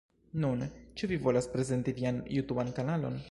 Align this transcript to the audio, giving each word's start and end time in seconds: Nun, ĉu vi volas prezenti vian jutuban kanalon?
Nun, 0.45 0.63
ĉu 1.01 1.09
vi 1.11 1.19
volas 1.27 1.49
prezenti 1.57 1.95
vian 2.01 2.21
jutuban 2.39 2.73
kanalon? 2.81 3.19